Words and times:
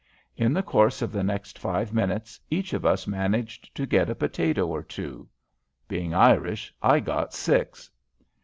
In 0.35 0.51
the 0.51 0.63
course 0.63 1.03
of 1.03 1.11
the 1.11 1.21
next 1.23 1.59
five 1.59 1.93
minutes 1.93 2.39
each 2.49 2.73
of 2.73 2.87
us 2.87 3.05
managed 3.05 3.75
to 3.75 3.85
get 3.85 4.09
a 4.09 4.15
potato 4.15 4.65
or 4.65 4.81
two. 4.81 5.29
Being 5.87 6.11
Irish, 6.11 6.73
I 6.81 6.99
got 7.01 7.35
six. 7.35 7.87